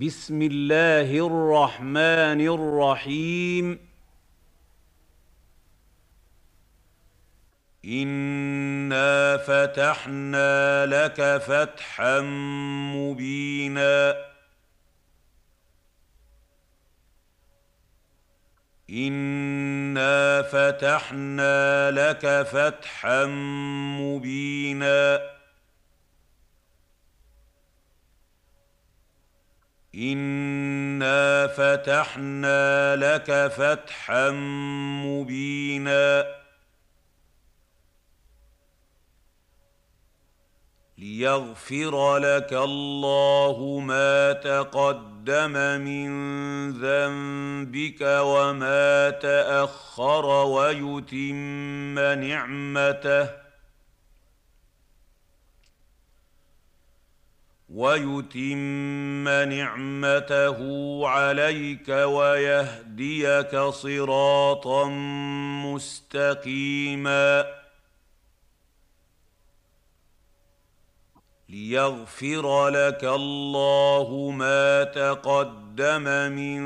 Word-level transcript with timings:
بسم 0.00 0.42
الله 0.42 1.26
الرحمن 1.26 2.40
الرحيم. 2.40 3.78
انا 7.84 9.36
فتحنا 9.36 10.86
لك 10.86 11.42
فتحا 11.42 12.20
مبينا. 12.96 14.16
انا 18.90 20.42
فتحنا 20.42 21.90
لك 21.90 22.42
فتحا 22.42 23.24
مبينا. 24.00 25.20
انا 29.94 31.46
فتحنا 31.46 32.96
لك 32.96 33.52
فتحا 33.52 34.30
مبينا 35.04 36.26
ليغفر 40.98 42.16
لك 42.18 42.52
الله 42.52 43.78
ما 43.78 44.32
تقدم 44.32 45.52
من 45.80 46.10
ذنبك 46.72 48.00
وما 48.00 49.10
تاخر 49.10 50.26
ويتم 50.26 51.98
نعمته 51.98 53.41
ويتم 57.74 59.28
نعمته 59.28 60.58
عليك 61.08 61.88
ويهديك 61.88 63.56
صراطا 63.56 64.88
مستقيما. 65.64 67.44
ليغفر 71.48 72.68
لك 72.68 73.04
الله 73.04 74.30
ما 74.36 74.84
تقدم 74.84 76.02
من 76.32 76.62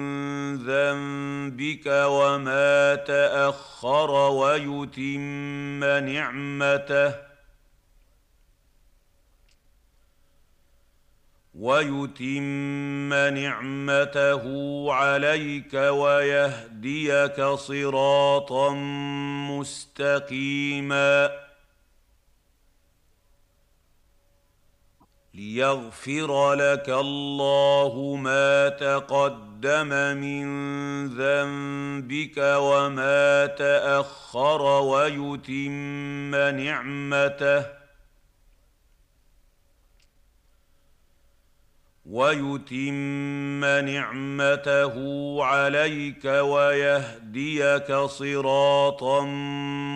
ذنبك 0.56 1.86
وما 1.86 2.94
تأخر 2.94 4.10
ويتم 4.10 5.84
نعمته. 5.84 7.25
ويتم 11.60 13.14
نعمته 13.14 14.44
عليك 14.92 15.74
ويهديك 15.74 17.42
صراطا 17.42 18.70
مستقيما. 19.50 21.30
ليغفر 25.34 26.54
لك 26.54 26.88
الله 26.88 28.16
ما 28.20 28.68
تقدم 28.68 29.88
من 30.16 30.46
ذنبك 31.08 32.38
وما 32.38 33.46
تأخر 33.46 34.62
ويتم 34.62 36.34
نعمته. 36.34 37.85
ويتم 42.10 43.64
نعمته 43.64 44.94
عليك 45.44 46.24
ويهديك 46.24 47.94
صراطا 47.94 49.20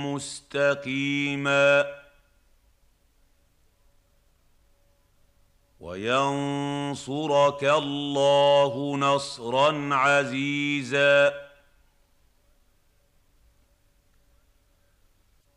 مستقيما. 0.05 1.84
وينصرك 5.81 7.65
الله 7.65 8.97
نصرا 8.97 9.94
عزيزا. 9.94 11.32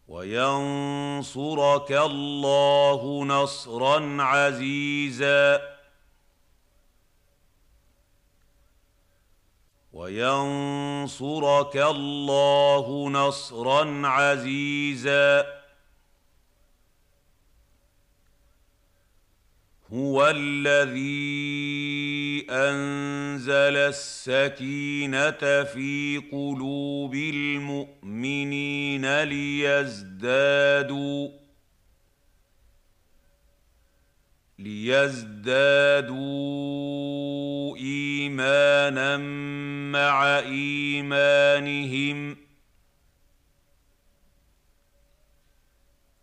وينصرك 0.08 1.92
الله 1.92 3.26
نصرا 3.26 4.24
عزيزا. 4.24 5.73
وينصرك 9.94 11.78
الله 11.78 13.10
نصرا 13.10 14.08
عزيزا. 14.08 15.64
هو 19.94 20.34
الذي 20.36 22.46
أنزل 22.50 23.78
السكينة 23.78 25.64
في 25.64 26.22
قلوب 26.32 27.16
المؤمنين 27.16 29.24
ليزدادوا 29.24 31.30
ليزدادوا 34.64 36.08
ايمانا 37.78 39.18
مع 39.92 40.40
ايمانهم 40.40 42.38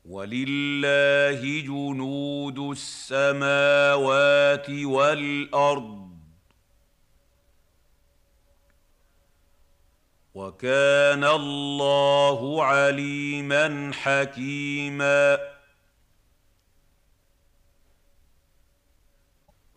ولله 0.04 1.60
جنود 1.60 2.58
السماوات 2.58 4.70
والارض 4.70 6.10
وكان 10.34 11.24
الله 11.24 12.64
عليما 12.64 13.90
حكيما 13.94 15.38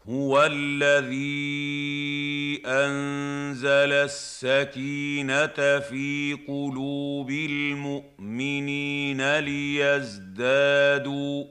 هو 0.10 0.50
الذي 0.52 2.62
أنزل 2.66 3.94
السكينة 3.94 5.80
في 5.80 6.38
قلوب 6.48 7.30
المؤمنين 7.32 9.40
ليزدادوا 9.40 11.46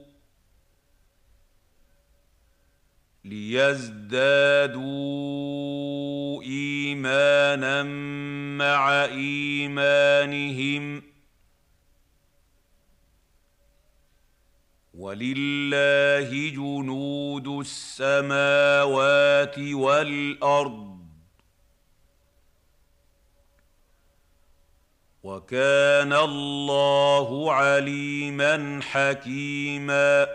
ليزدادوا 3.25 4.83
إيمانا 6.43 7.83
مع 8.57 9.05
إيمانهم 9.05 11.03
ولله 15.03 16.29
جنود 16.49 17.47
السماوات 17.47 19.59
والأرض 19.59 20.97
وكان 25.23 26.13
الله 26.13 27.53
عليما 27.53 28.79
حكيما 28.83 30.27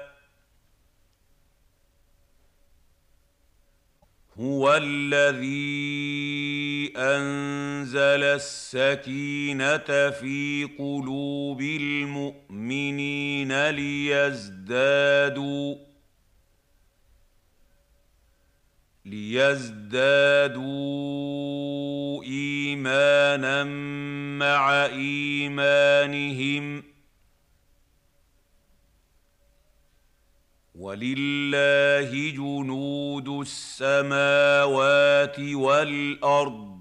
هو 4.41 4.81
الذي 4.82 6.93
أنزل 6.96 8.23
السكينة 8.23 10.11
في 10.11 10.69
قلوب 10.79 11.61
المؤمنين 11.61 13.70
ليزدادوا 13.70 15.75
ليزدادوا 20.49 22.25
إيمانا 22.25 23.64
مع 24.38 24.87
إيمانهم 24.87 26.82
ولله 30.78 32.30
جنود 32.30 33.28
السماوات 33.28 34.19
والأرض 35.40 36.78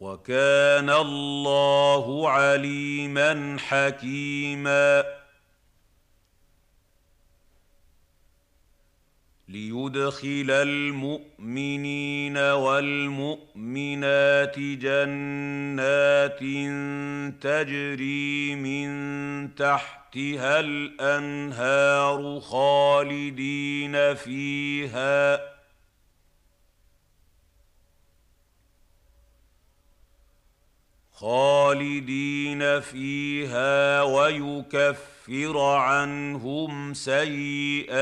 وكان 0.00 0.90
الله 0.90 2.30
عليما 2.30 3.56
حكيما 3.58 5.04
ليدخل 9.54 10.50
المؤمنين 10.50 12.36
والمؤمنات 12.38 13.38
جنات 14.58 16.38
تجري 17.42 18.54
من 18.54 19.54
تحتها 19.54 20.60
الأنهار 20.60 22.40
خالدين 22.40 24.14
فيها. 24.14 25.54
خالدين 31.12 32.80
فيها 32.80 34.02
ويكفر 34.02 35.58
عنهم 35.58 36.94
سيئاتهم. 36.94 37.94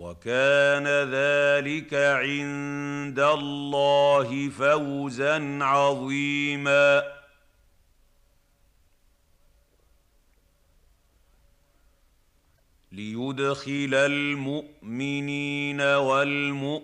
وكان 0.00 0.86
ذلك 1.12 1.94
عند 1.94 3.20
الله 3.20 4.48
فوزا 4.48 5.58
عظيما. 5.62 7.02
ليدخل 12.92 13.94
المؤمنين 13.94 15.80
والمؤمنات 15.80 16.82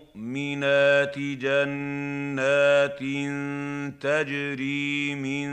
جنات 1.19 2.99
تجري 4.03 5.15
من 5.15 5.49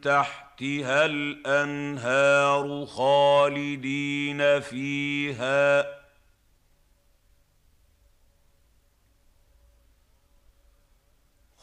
تحتها 0.00 1.06
الأنهار 1.06 2.86
خالدين 2.86 4.60
فيها. 4.60 6.01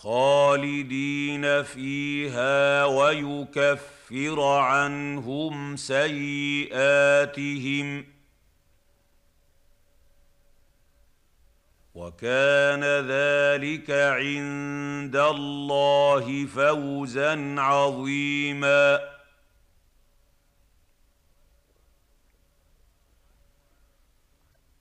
خالدين 0.01 1.63
فيها 1.63 2.85
ويكفر 2.85 4.41
عنهم 4.41 5.75
سيئاتهم. 5.75 6.85
وكان 11.95 12.83
ذلك 12.83 13.91
عند 13.91 15.15
الله 15.15 16.45
فوزا 16.45 17.55
عظيما. 17.61 19.18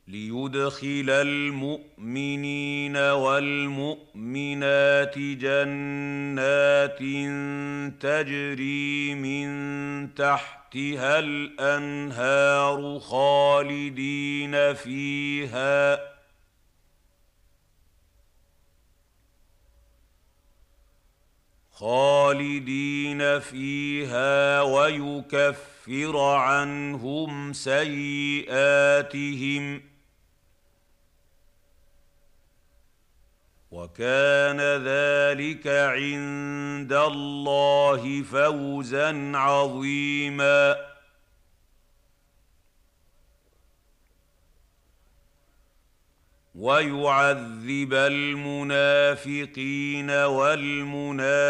ليدخل 0.08 1.10
المؤمنين 1.10 2.96
والمؤمنات 2.96 4.38
جنات 5.18 6.98
تجري 8.02 9.14
من 9.14 9.48
تحتها 10.14 11.18
الأنهار 11.18 12.98
خالدين 12.98 14.74
فيها. 14.74 15.98
خالدين 21.72 23.38
فيها 23.40 24.62
ويكفر 24.62 26.18
عنهم 26.18 27.52
سيئاتهم. 27.52 28.78
وكان 33.70 34.60
ذلك 34.60 35.66
عند 35.66 36.92
الله 36.92 38.22
فوزا 38.22 39.32
عظيما. 39.36 40.87
ويعذب 46.58 47.94
المنافقين 47.94 49.50
والمنافقات 50.10 51.44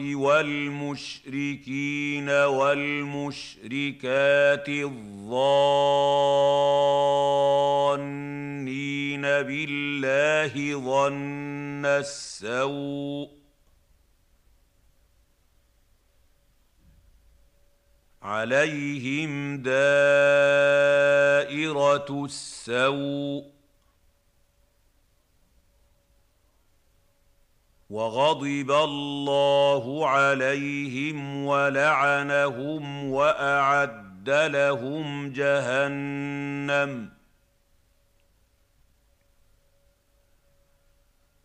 والمشركين 0.00 1.48
والمشركات 2.30 3.58
الظانين 4.68 6.04
بالله 9.22 10.80
ظن 10.80 11.86
السوء 11.86 13.28
عليهم 18.22 19.62
دائرة 19.62 19.74
السوء 22.24 23.53
وغضب 27.94 28.70
الله 28.70 30.08
عليهم 30.08 31.46
ولعنهم 31.46 33.10
وأعد 33.10 34.30
لهم 34.30 35.32
جهنم. 35.32 37.10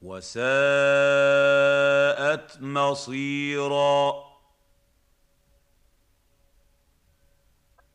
وساءت 0.01 0.41
مصيرا. 2.61 4.28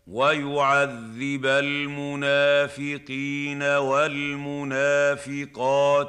ويعذب 0.06 1.46
المنافقين 1.46 2.82
والمنافقات 3.62 4.96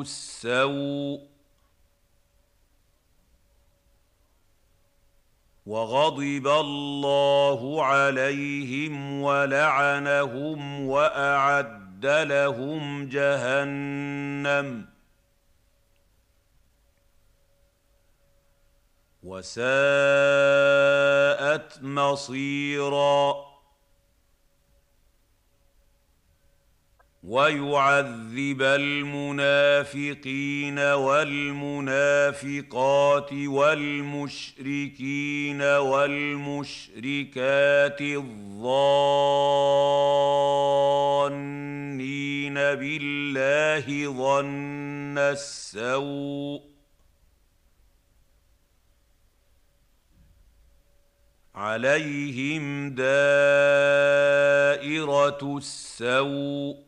السوء 0.00 1.33
وغضب 5.66 6.46
الله 6.46 7.84
عليهم 7.84 9.22
ولعنهم 9.22 10.88
وأعد 10.88 12.06
لهم 12.06 13.08
جهنم. 13.08 14.86
وساءت 19.22 19.62
مصيرا. 21.82 23.53
ويعذب 27.26 28.62
المنافقين 28.62 30.18
والمنافقات 30.78 31.32
والمشركين 33.32 34.82
والمشركات 35.62 36.90
الظانين 38.00 39.34
بالله 42.54 44.12
ظن 44.12 45.18
السوء 45.18 46.60
عليهم 51.54 52.90
دائرة 52.90 53.14
السوء 55.56 56.83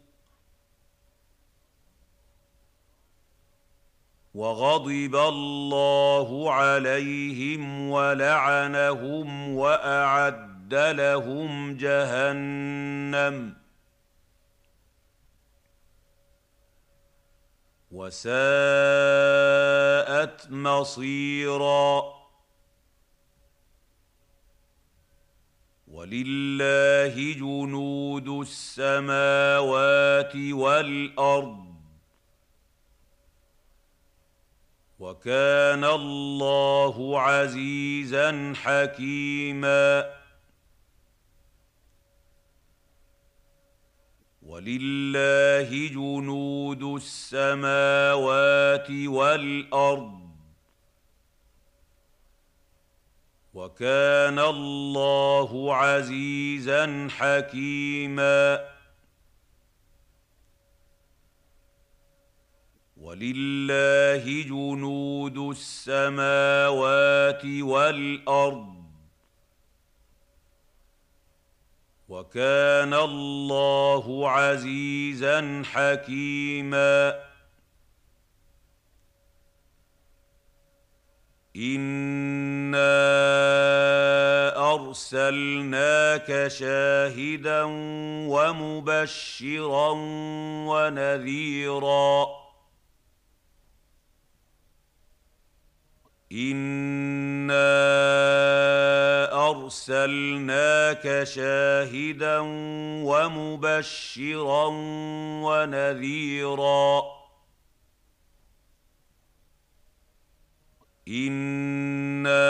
وغضب 4.36 5.16
الله 5.16 6.52
عليهم 6.52 7.90
ولعنهم 7.90 9.54
وأعد 9.54 10.74
لهم 10.74 11.76
جهنم. 11.76 13.54
وساءت 17.92 18.36
مصيرا. 20.50 22.16
ولله 25.88 27.32
جنود 27.32 28.28
السماوات 28.28 30.36
والأرض. 30.36 31.65
وكان 34.98 35.84
الله 35.84 37.20
عزيزا 37.20 38.52
حكيما. 38.56 40.10
ولله 44.42 45.88
جنود 45.88 46.82
السماوات 46.82 48.90
والأرض. 48.90 50.26
وكان 53.54 54.38
الله 54.38 55.74
عزيزا 55.74 57.08
حكيما. 57.10 58.75
ولله 63.06 64.42
جنود 64.42 65.38
السماوات 65.38 67.44
والأرض. 67.44 68.76
وكان 72.08 72.94
الله 72.94 74.30
عزيزا 74.30 75.62
حكيما. 75.64 77.20
انا 81.56 82.96
ارسلناك 84.74 86.48
شاهدا 86.48 87.62
ومبشرا 88.28 89.90
ونذيرا. 90.68 92.45
انا 96.32 97.66
ارسلناك 99.50 101.24
شاهدا 101.24 102.38
ومبشرا 103.06 104.66
ونذيرا 105.46 107.02
انا 111.08 112.46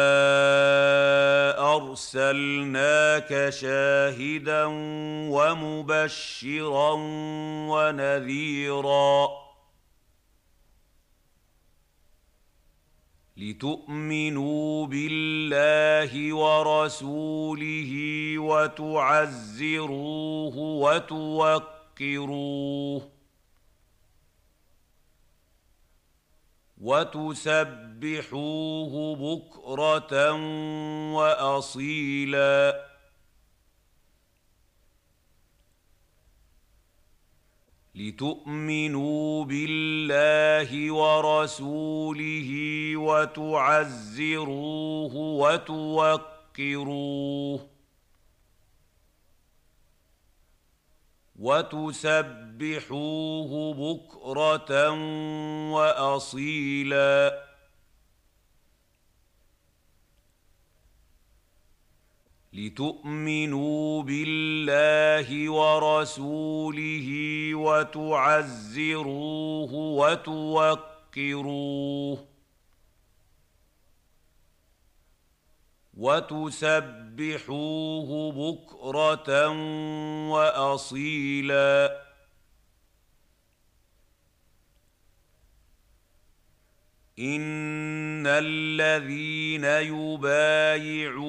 ارسلناك 1.77 3.51
شاهدا 3.51 4.65
ومبشرا 5.31 6.93
ونذيرا 7.69 9.46
لتؤمنوا 13.37 14.87
بالله 14.87 16.35
ورسوله 16.35 17.93
وتعزروه 18.39 20.57
وتوقروه 20.87 22.57
وتسبحوه 27.67 29.17
بكرة 29.17 30.33
وأصيلا 31.13 32.87
لتؤمنوا 37.97 39.45
بالله 39.45 40.93
ورسوله 40.93 42.51
وتعزروه 42.97 44.37
وتوقروه 45.43 46.97
وتسبحوه 51.39 52.95
بكرة 53.75 54.91
وأصيلا 55.71 57.46
لتؤمنوا 62.57 64.03
بالله 64.03 65.51
ورسوله 65.51 67.09
وتعزروه 67.55 69.73
وتوقروه 70.01 72.19
وتسبحوه 75.97 78.09
بكرة 78.33 79.49
وأصيلا 80.31 82.06
ان 87.19 88.27
الذين 88.27 89.65
يبايعونك 89.97 91.27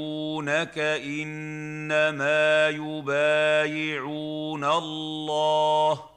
انما 0.79 2.70
يبايعون 2.70 4.63
الله 4.63 6.10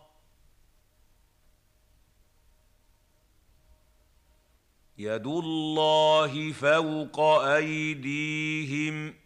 يد 4.99 5.27
الله 5.27 6.53
فوق 6.53 7.21
ايديهم 7.41 9.20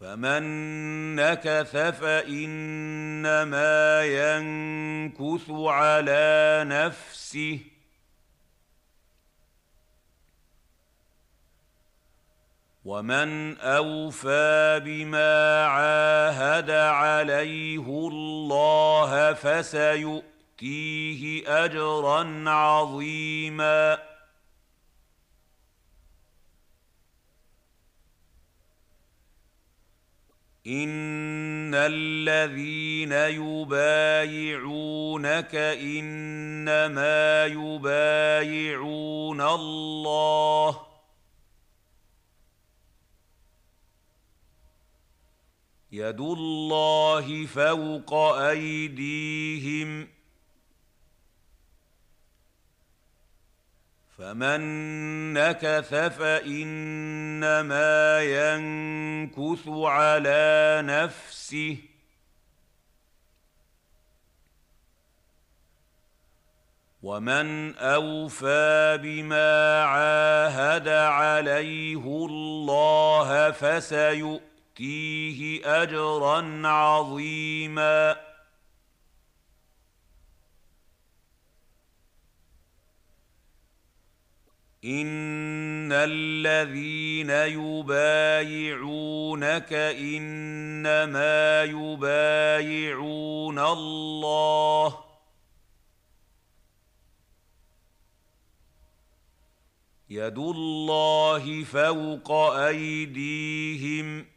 فمن 0.00 0.42
نكث 1.16 1.76
فانما 1.76 3.24
ينكث 4.04 5.50
على 5.50 6.64
نفسه 6.68 7.60
ومن 12.84 13.58
اوفى 13.60 14.80
بما 14.84 15.64
عاهد 15.66 16.70
عليه 16.70 17.86
الله 17.88 19.32
فسيؤتي 19.32 20.36
يؤتيه 20.62 21.64
اجرا 21.64 22.50
عظيما 22.50 23.98
ان 30.66 31.74
الذين 31.74 33.12
يبايعونك 33.46 34.74
انما 35.54 37.46
يبايعون 37.46 39.40
الله 39.40 40.86
يد 45.92 46.20
الله 46.20 47.46
فوق 47.46 48.14
ايديهم 48.34 50.15
فمن 54.18 54.60
نكث 55.32 55.94
فانما 55.94 57.42
ينكث 58.22 59.68
على 59.68 60.82
نفسه 60.84 61.76
ومن 67.02 67.76
اوفى 67.76 68.98
بما 69.02 69.82
عاهد 69.82 70.88
عليه 70.88 72.04
الله 72.04 73.50
فسيؤتيه 73.50 74.40
اجرا 75.82 76.68
عظيما 76.68 78.25
ان 84.86 85.92
الذين 85.92 87.30
يبايعونك 87.60 88.92
انما 89.72 91.62
يبايعون 91.62 93.58
الله 93.58 95.06
يد 100.10 100.38
الله 100.38 101.64
فوق 101.64 102.32
ايديهم 102.52 104.35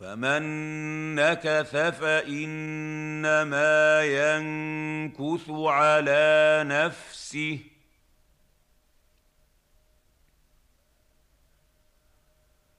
فمن 0.00 0.42
نكث 1.14 1.76
فانما 1.76 3.24
ينكث 4.04 5.50
على 5.50 6.64
نفسه 6.66 7.58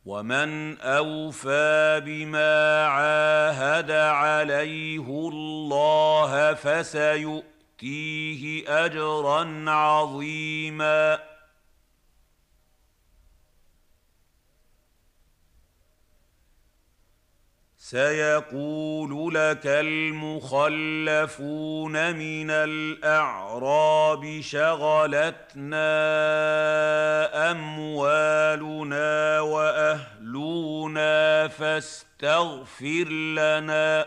ومن 0.06 0.80
اوفى 0.82 2.02
بما 2.06 2.86
عاهد 2.86 3.92
عليه 3.92 5.06
الله 5.08 6.54
فسيؤتيه 6.54 7.54
اجرا 8.86 9.70
عظيما 9.72 11.31
سيقول 17.92 19.36
لك 19.36 19.68
المخلفون 19.68 20.66
من 22.16 22.52
الأعراب 22.52 24.42
شغلتنا 24.42 25.92
أموالنا 27.52 29.42
وأهلنا 29.42 31.48
فاستغفر 31.48 33.10
لنا. 33.10 34.06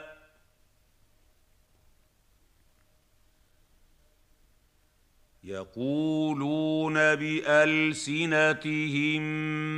يقولون 5.44 6.94
بألسنتهم 7.14 9.22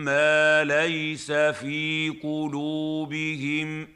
ما 0.05 0.65
ليس 0.65 1.33
في 1.33 2.11
قلوبهم 2.23 3.96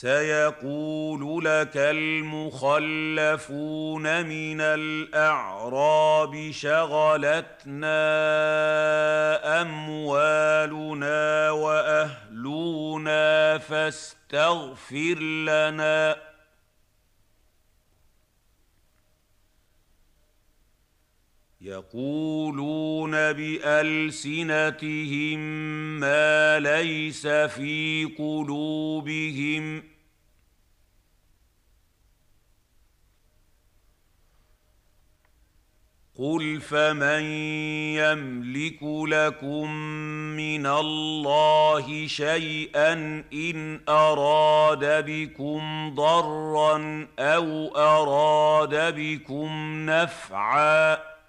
سيقول 0.00 1.44
لك 1.44 1.76
المخلفون 1.76 2.72
من 4.26 4.60
الأعراب 4.60 6.50
شغلتنا 6.50 8.00
أموالنا 9.62 11.50
وأهلنا 11.50 13.58
فاستغفر 13.58 15.18
لنا 15.20 16.29
يقولون 21.60 23.10
بألسنتهم 23.32 24.80
ما 26.00 26.58
ليس 26.58 27.26
في 27.26 28.04
قلوبهم. 28.18 29.82
قل 36.18 36.60
فمن 36.60 37.22
يملك 37.96 38.82
لكم 38.82 39.70
من 40.36 40.66
الله 40.66 42.06
شيئا 42.06 42.92
ان 43.32 43.80
اراد 43.88 45.04
بكم 45.06 45.94
ضرا 45.94 47.08
أو 47.18 47.76
اراد 47.76 48.94
بكم 48.94 49.76
نفعا 49.90 51.19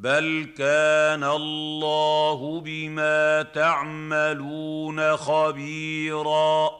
بل 0.00 0.52
كان 0.58 1.24
الله 1.24 2.60
بما 2.60 3.42
تعملون 3.42 5.16
خبيرا 5.16 6.70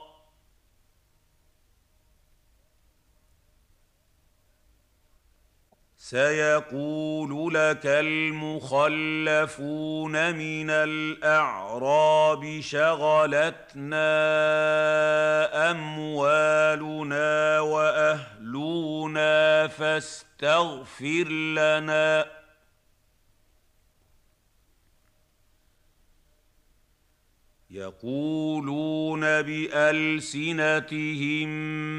سيقول 5.96 7.54
لك 7.54 7.86
المخلفون 7.86 9.14
من 10.34 10.70
الاعراب 10.70 12.60
شغلتنا 12.60 14.00
اموالنا 15.70 17.60
واهلنا 17.60 19.68
فاستغفر 19.68 21.28
لنا 21.28 22.37
يقولون 27.70 29.20
بألسنتهم 29.42 30.88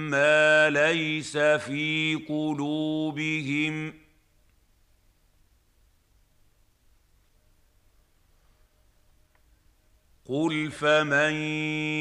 ما 0.09 0.69
ليس 0.69 1.37
في 1.37 2.15
قلوبهم. 2.29 3.93
قل 10.29 10.71
فمن 10.71 11.33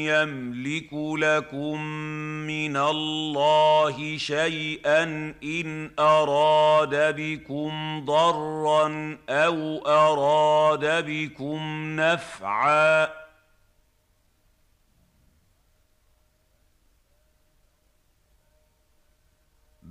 يملك 0.05 0.93
لكم 0.93 1.81
من 2.47 2.77
الله 2.77 4.17
شيئا 4.17 5.03
ان 5.43 5.91
اراد 5.99 7.15
بكم 7.15 8.05
ضرا 8.05 9.17
أو 9.29 9.77
اراد 9.87 11.05
بكم 11.05 11.61
نفعا 11.99 13.18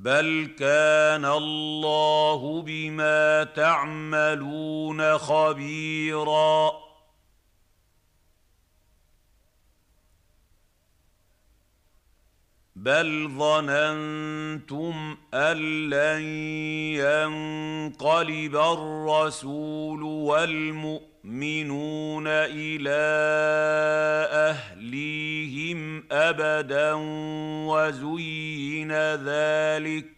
بل 0.02 0.50
كان 0.58 1.24
الله 1.24 2.62
بما 2.62 3.44
تعملون 3.44 5.18
خبيرا 5.18 6.88
بل 12.88 13.29
ظننتم 13.38 15.16
ان 15.35 15.57
لن 15.90 16.22
ينقلب 16.96 18.57
الرسول 18.57 20.03
والمؤمنون 20.03 21.05
إلى 22.29 23.01
اهليهم 24.33 26.05
ابدا 26.12 26.92
وزين 27.68 28.92
ذلك 29.14 30.17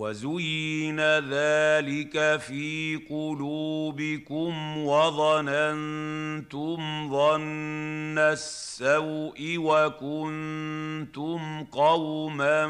وزين 0.00 1.00
ذلك 1.28 2.40
في 2.40 2.96
قلوبكم 3.10 4.78
وظننتم 4.78 6.78
ظن 7.10 8.18
السوء 8.18 9.56
وكنتم 9.58 11.64
قوما 11.64 12.66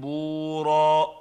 بورا. 0.00 1.20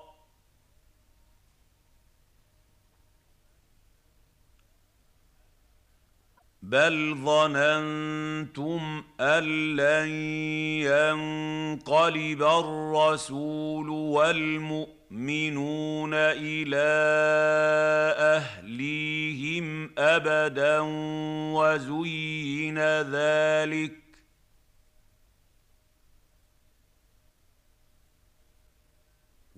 بل 6.61 7.15
ظننتم 7.25 9.03
أن 9.19 9.43
لن 9.75 10.09
ينقلب 10.89 12.43
الرسول 12.43 13.89
والمؤمنون 13.89 14.98
إلى 16.13 16.89
أهليهم 18.17 19.91
أبدا 19.98 20.80
وزين 21.54 22.80
ذلك 23.02 23.95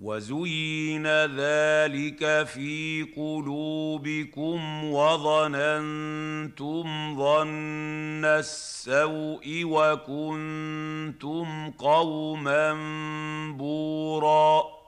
وزين 0.02 1.08
ذلك 1.08 2.48
في 2.48 3.08
قلوبكم 3.16 4.84
وظننتم 4.84 6.84
ظن 7.18 8.26
السوء 8.26 9.62
وكنتم 9.66 11.72
قوما 11.72 12.74
بوراً 13.58 14.81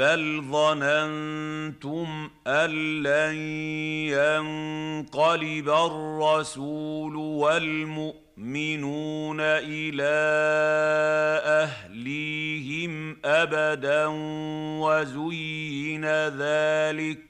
بل 0.00 0.42
ظننتم 0.50 2.30
ان 2.46 2.70
لن 3.02 3.34
ينقلب 4.08 5.68
الرسول 5.68 7.16
والمؤمنون 7.16 8.20
إلى 9.40 10.18
اهليهم 11.44 13.16
ابدا 13.24 14.06
وزين 14.80 16.04
ذلك 16.28 17.29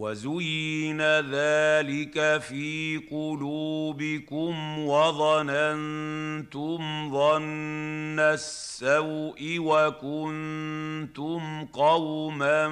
وزين 0.00 1.00
ذلك 1.20 2.40
في 2.40 3.00
قلوبكم 3.10 4.78
وظننتم 4.78 6.78
ظن 7.12 8.20
السوء 8.20 9.56
وكنتم 9.60 11.40
قوما 11.72 12.68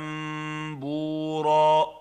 بوراً 0.81 1.98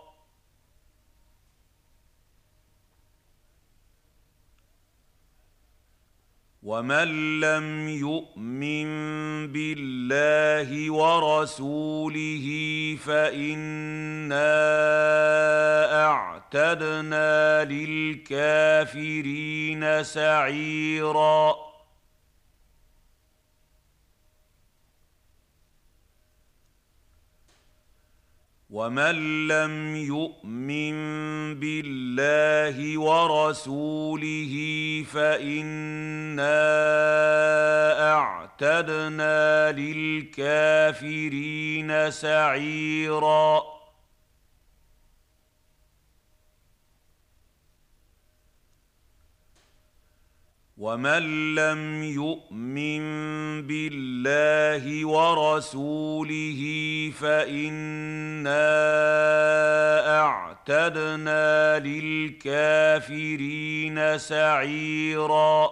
ومن 6.67 7.39
لم 7.39 7.89
يؤمن 7.89 8.87
بالله 9.47 10.91
ورسوله 10.91 12.47
فإنا 13.05 14.51
أعتدنا 16.05 17.63
للكافرين 17.63 19.03
سعيرا 20.03 21.66
ومن 28.77 29.47
لم 29.47 29.95
يؤمن 29.95 30.95
بالله 31.59 32.97
ورسوله 32.99 34.53
فإنا 35.13 36.61
أعتدنا 38.13 39.71
للكافرين 39.71 41.11
سعيرا 42.11 43.76
ومن 50.77 51.55
لم 51.55 52.03
يؤمن 52.03 53.01
بالله 53.67 55.05
ورسوله 55.05 56.61
فإنا 57.19 58.67
أعتدنا 60.21 61.79
للكافرين 61.79 63.37
سعيرا. 64.17 65.69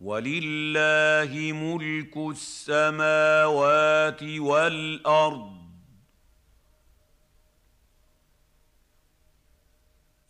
ولله 0.00 1.52
ملك 1.52 2.16
السماوات 2.16 4.22
والأرض 4.22 5.57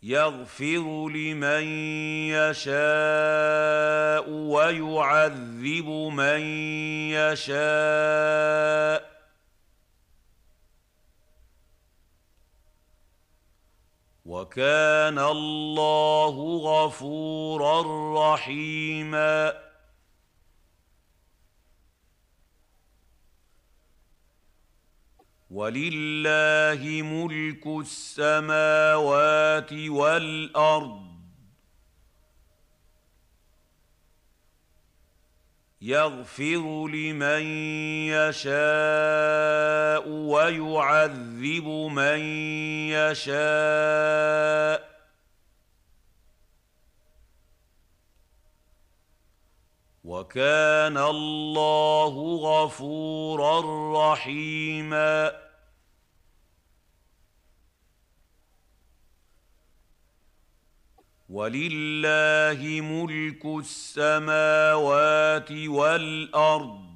يغفر 0.03 1.09
لمن 1.09 1.63
يشاء 2.31 4.29
ويعذب 4.29 5.87
من 6.13 6.41
يشاء 7.11 9.09
وكان 14.25 15.19
الله 15.19 16.57
غفورا 16.57 17.81
رحيما 18.33 19.68
ولله 25.49 27.01
ملك 27.01 27.67
السماوات 27.67 29.73
والأرض. 29.73 31.09
يغفر 35.81 36.87
لمن 36.87 37.43
يشاء 38.07 40.09
ويعذب 40.09 41.67
من 41.91 42.19
يشاء. 42.89 44.88
وكان 50.09 50.97
الله 50.97 52.13
غفورا 52.49 53.57
رحيما. 54.13 55.31
ولله 61.29 62.81
ملك 62.81 63.45
السماوات 63.45 65.51
والأرض. 65.51 66.88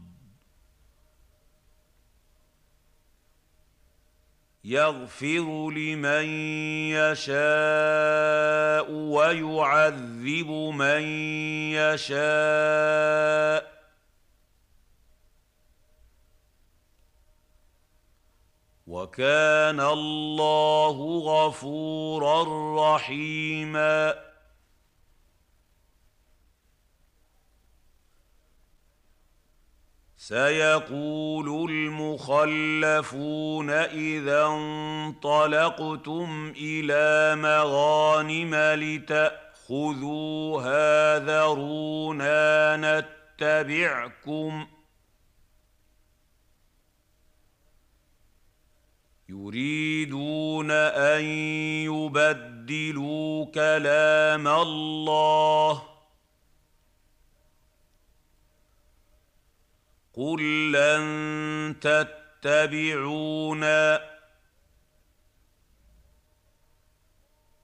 يغفر 4.65 5.71
لمن 5.71 6.26
يشاء 6.95 8.91
ويعذب 8.91 10.49
من 10.76 11.02
يشاء 11.71 13.73
وكان 18.88 19.80
الله 19.80 21.19
غفورا 21.19 22.43
رحيما 22.95 24.33
سيقول 30.28 31.72
المخلفون 31.72 33.70
إذا 33.70 34.46
انطلقتم 34.46 36.28
إلى 36.58 37.36
مغانم 37.42 38.56
لتاخذوها 38.56 40.10
ذرونا 41.20 42.78
نتبعكم. 43.40 44.68
يريدون 49.30 50.72
أن 50.72 51.24
يبدلوا 51.92 53.46
كلام 53.46 54.48
الله 54.48 55.92
قل 60.13 60.71
لن 60.71 61.76
تتبعونا 62.43 63.34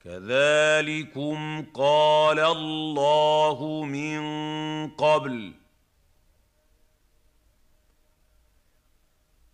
كذلكم 0.04 1.66
قال 1.74 2.40
الله 2.40 3.84
من 3.84 4.20
قبل 4.90 5.52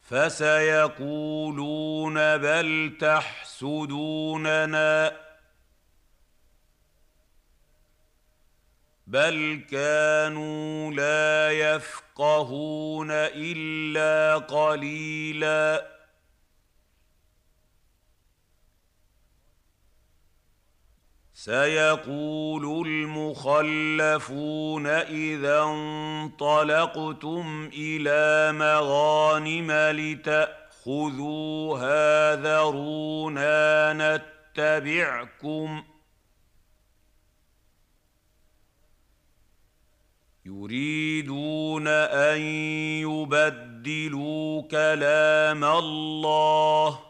فسيقولون 0.02 1.56
بل 2.36 2.96
تحسدوننا 3.00 4.46
بل 9.06 9.64
كانوا 9.70 10.92
لا 10.92 11.50
يفقهون 11.50 13.08
الا 13.10 14.38
قليلا 14.38 15.96
سيقول 21.34 22.86
المخلفون 22.86 24.86
اذا 24.86 25.62
انطلقتم 25.62 27.70
إلى 27.72 28.52
مغانم 28.52 29.72
لتاخذوها 29.96 31.54
ذرونا 32.34 33.92
نتبعكم 33.92 35.84
يريدون 40.46 41.88
أن 41.88 42.40
يبدلوا 43.02 44.62
كلام 44.62 45.64
الله. 45.64 47.00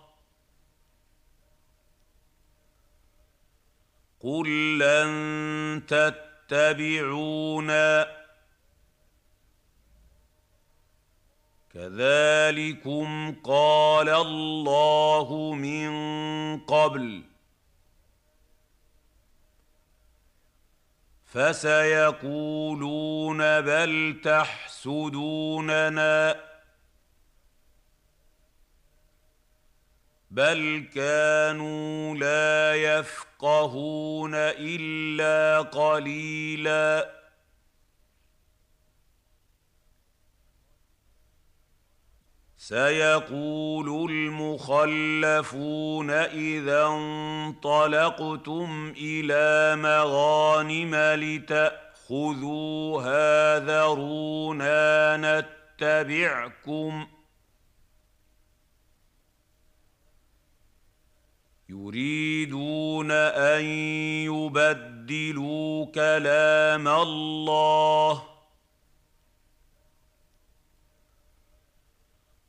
قل 4.21 4.79
لن 4.79 5.83
تتبعونا 6.49 8.07
كذلكم 11.75 13.35
قال 13.45 14.09
الله 14.09 15.55
من 15.55 15.91
قبل. 16.61 17.36
فسيقولون 21.37 23.39
بل 23.61 24.21
تحسدوننا. 24.25 26.17
بل 30.31 30.89
كانوا 30.95 32.15
لا 32.15 32.75
يفقهون 32.75 34.35
إلا 34.35 35.61
قليلا. 35.61 37.11
سيقول 42.69 44.11
المخلفون 44.11 46.11
إذا 46.11 46.87
انطلقتم 46.87 48.95
إلى 48.97 49.77
مغانم 49.83 50.95
لتاخذوها 51.23 51.99
ذرونا 53.59 55.17
نتبعكم. 55.81 57.07
يريدون 61.69 63.11
أن 63.11 63.65
يبدلوا 64.25 65.87
كلام 65.87 66.89
الله 66.89 68.36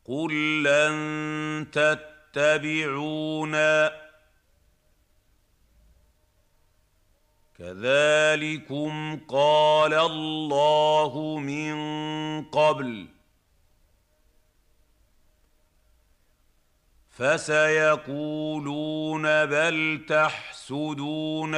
قل 0.07 0.63
لن 0.63 1.67
تتبعونا 2.33 3.91
كذلكم 7.57 9.19
قال 9.27 9.93
الله 9.93 11.39
من 11.39 11.75
قبل 12.43 13.07
فسيقولون 17.09 18.65
بل 19.45 20.05
تحسدوننا 20.09 21.57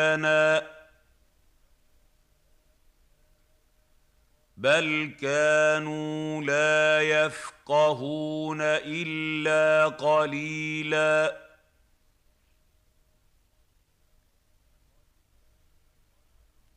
بل 4.59 5.11
كانوا 5.21 6.41
لا 6.41 7.01
يفقهون 7.01 8.57
الا 8.61 9.87
قليلا 9.87 11.37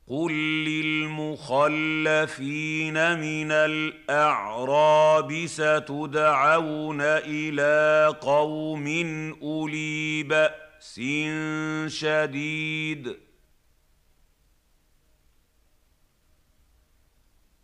قل 0.08 0.32
للمخلفين 0.64 1.74
من 3.18 3.52
الاعراب 3.52 5.46
ستدعون 5.46 7.00
إلى 7.00 8.06
قوم 8.20 8.86
اولي 9.42 10.22
باس 10.22 11.00
شديد 11.86 13.31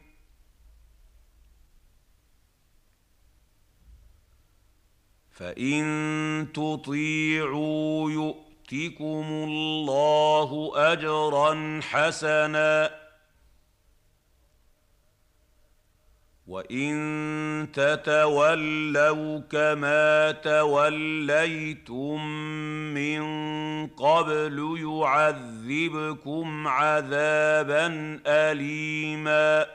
فان 5.30 6.48
تطيعوا 6.54 8.10
يؤتكم 8.10 9.26
الله 9.30 10.72
اجرا 10.74 11.80
حسنا 11.82 13.05
وان 16.46 17.68
تتولوا 17.72 19.40
كما 19.50 20.30
توليتم 20.32 22.26
من 22.94 23.22
قبل 23.86 24.78
يعذبكم 24.80 26.68
عذابا 26.68 27.86
اليما 28.26 29.66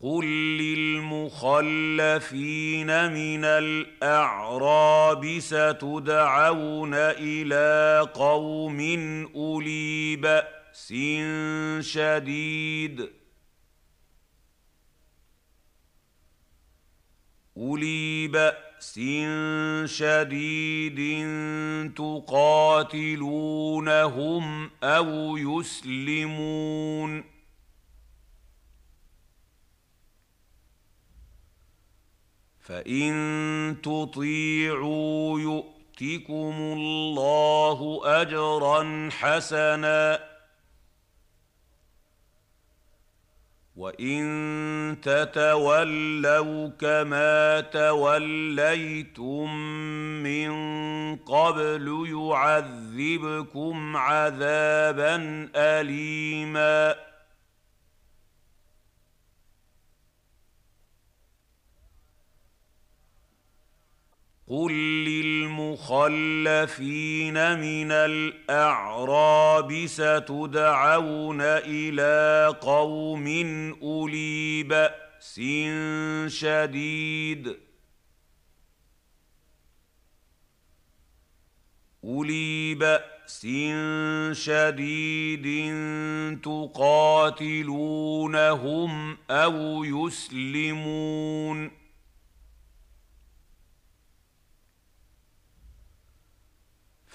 قل 0.00 0.24
للمخلفين 0.58 1.66
من 3.12 3.44
الاعراب 3.44 5.38
ستدعون 5.38 6.94
إلى 6.94 8.00
قوم 8.14 8.80
اولي 9.34 10.16
باس 10.16 10.94
شديد 11.80 13.10
اولي 17.56 18.28
باس 18.28 19.00
شديد 19.84 20.98
تقاتلونهم 21.96 22.60
أو 24.82 25.36
يسلمون 25.36 27.37
فان 32.68 33.76
تطيعوا 33.82 35.40
يؤتكم 35.40 36.54
الله 36.58 38.00
اجرا 38.04 39.08
حسنا 39.12 40.20
وان 43.76 44.96
تتولوا 45.02 46.68
كما 46.68 47.60
توليتم 47.60 49.54
من 50.22 50.50
قبل 51.16 52.06
يعذبكم 52.12 53.96
عذابا 53.96 55.16
اليما 55.56 56.94
قل 64.50 64.72
للمخلفين 65.04 66.38
من 67.60 67.92
الاعراب 67.92 69.86
ستدعون 69.86 71.40
إلى 71.40 72.46
قوم 72.60 73.26
اولي 73.82 74.62
باس 74.62 75.40
شديد 76.26 77.56
اولي 82.04 82.74
باس 82.74 83.46
شديد 84.32 85.46
تقاتلونهم 86.42 87.58
أو 89.30 89.84
يسلمون 89.84 91.77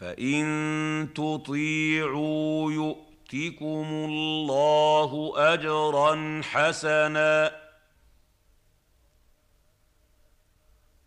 فان 0.03 1.07
تطيعوا 1.15 2.71
يؤتكم 2.71 3.85
الله 3.89 5.33
اجرا 5.35 6.41
حسنا 6.43 7.51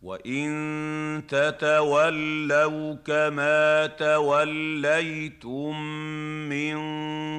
وان 0.01 1.23
تتولوا 1.27 2.95
كما 2.95 3.87
توليتم 3.87 5.81
من 6.49 6.77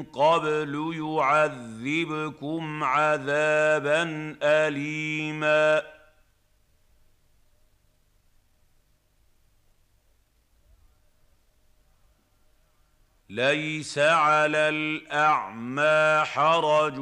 قبل 0.02 0.94
يعذبكم 0.98 2.84
عذابا 2.84 4.02
اليما 4.42 5.97
ليس 13.30 13.98
على 13.98 14.68
الأعمى 14.68 16.24
حرج 16.24 16.98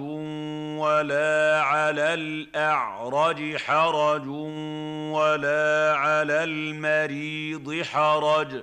ولا 0.78 1.62
على 1.62 2.14
الأعرج 2.14 3.56
حرج 3.56 4.26
ولا 5.12 5.94
على 5.96 6.44
المريض 6.44 7.82
حرج. 7.82 8.62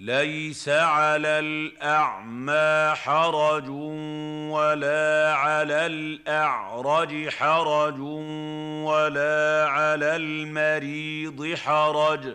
ليس 0.00 0.68
على 0.68 1.28
الأعمى 1.28 2.94
حرج 2.96 3.68
ولا 4.50 5.34
على 5.34 5.86
الأعرج 5.86 7.28
حرج 7.28 8.00
ولا 8.84 9.66
على 9.68 10.16
المريض 10.16 11.54
حرج. 11.54 12.34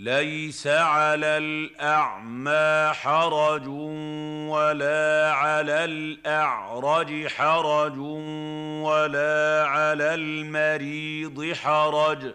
ليس 0.00 0.66
على 0.66 1.26
الأعمى 1.26 2.92
حرج 2.94 3.68
ولا 4.48 5.32
على 5.32 5.84
الأعرج 5.84 7.26
حرج 7.26 7.98
ولا 8.84 9.64
على 9.66 10.14
المريض 10.14 11.52
حرج. 11.52 12.34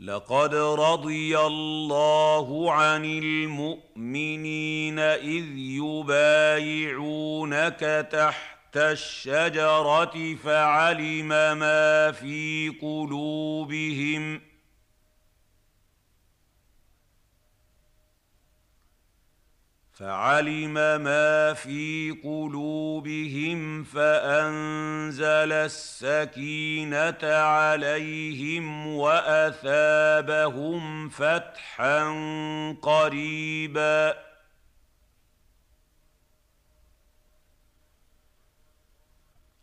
لقد 0.00 0.54
رضي 0.54 1.38
الله 1.38 2.72
عن 2.72 3.04
المؤمنين 3.04 4.98
إذ 4.98 5.44
يبايعونك 6.56 7.80
تحت 8.12 8.76
الشجرة 8.76 10.36
فعلم 10.44 11.28
ما 11.28 12.12
في 12.12 12.72
قلوبهم 12.82 14.40
فعلم 20.00 20.74
ما 20.74 21.54
في 21.54 22.16
قلوبهم 22.24 23.84
فأنزل 23.84 25.52
السكينة 25.52 27.18
عليهم 27.22 28.86
وأثابهم 28.96 30.78
فتحا 31.08 32.02
قريبا. 32.82 34.14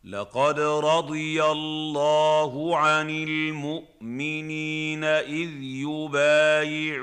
لقد 0.04 0.60
رضي 0.60 1.43
الله 1.43 2.78
عن 2.78 3.09
المؤمنين 3.09 5.03
إذ 5.03 5.49
يبايعونك 5.61 6.93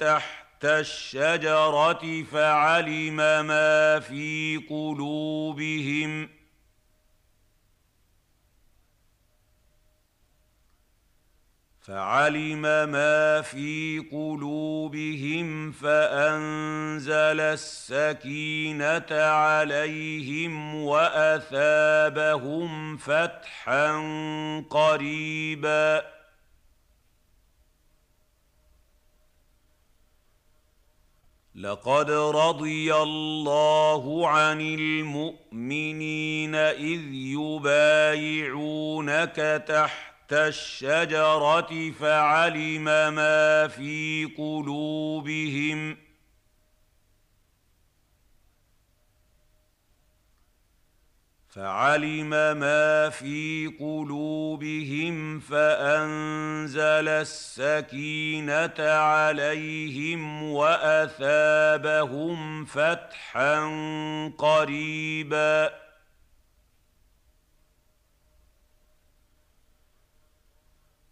تحت 0.00 0.39
تحت 0.60 0.70
الشجرة 0.70 2.22
فعلم 2.32 3.16
ما 3.46 4.00
في 4.00 4.60
قلوبهم. 4.70 6.28
فعلم 11.80 12.62
ما 12.62 13.42
في 13.42 13.98
قلوبهم 14.12 15.72
فأنزل 15.72 17.40
السكينة 17.40 19.12
عليهم 19.12 20.74
وأثابهم 20.84 22.66
فتحا 22.96 23.92
قريبا. 24.70 26.19
لقد 31.60 32.10
رضي 32.10 32.94
الله 32.94 34.28
عن 34.28 34.60
المؤمنين 34.60 36.54
إذ 36.54 37.00
يبايعونك 37.36 38.84
تحت 39.68 40.32
الشجرة 40.32 41.90
فعلم 42.00 42.84
ما 43.14 43.68
في 43.68 44.28
قلوبهم 44.38 45.96
فعلم 51.50 52.30
ما 52.30 53.10
في 53.10 53.72
قلوبهم 53.80 55.40
فأنزل 55.40 57.08
السكينة 57.08 58.80
عليهم 58.80 60.42
وأثابهم 60.52 61.84
فتحا 62.64 63.60
قريبا. 64.38 65.70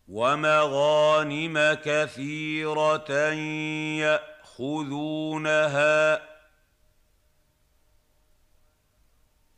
ومغانم 0.09 1.78
كثيرة 1.84 3.11
يأخذونها 4.59 6.38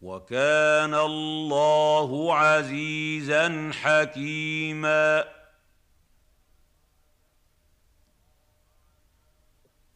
وكان 0.03 0.94
الله 0.94 2.34
عزيزا 2.34 3.70
حكيما. 3.74 5.24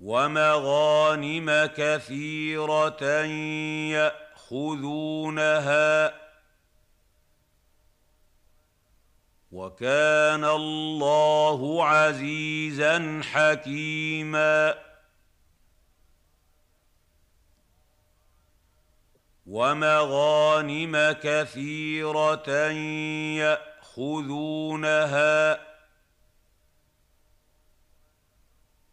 ومغانم 0.00 1.70
كثيرة 1.76 3.05
يأخذونها. 4.44 6.14
وكان 9.52 10.44
الله 10.44 11.84
عزيزا 11.84 13.20
حكيما. 13.32 14.93
ومغانم 19.47 21.16
كثيرة 21.22 22.51
يأخذونها. 23.97 25.61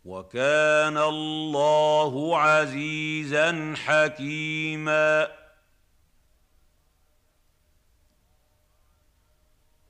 وكان 0.05 0.97
الله 0.97 2.37
عزيزا 2.37 3.73
حكيما. 3.85 5.41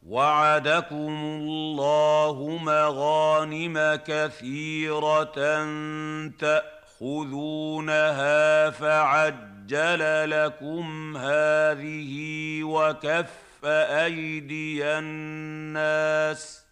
وعدكم 0.08 1.14
الله 1.24 2.58
مغانم 2.58 4.00
كثيرة 4.08 5.36
تأخذونها 6.40 7.50
فعد 8.70 9.61
عجل 9.74 10.30
لكم 10.30 11.18
هذه 11.18 12.14
وكف 12.64 13.66
أيدي 13.66 14.86
الناس 14.86 16.66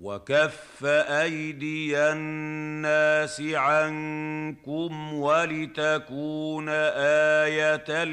وكف 0.00 0.84
أيدي 0.84 1.98
الناس 1.98 3.40
عنكم 3.40 5.14
ولتكون 5.14 6.68
آية 6.68 8.04